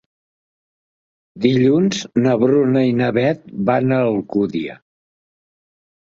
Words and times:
Dilluns 1.43 1.99
na 2.23 2.33
Bruna 2.43 2.81
i 2.91 2.95
na 3.01 3.09
Beth 3.17 3.43
van 3.67 3.93
a 3.97 3.99
l'Alcúdia. 4.05 4.79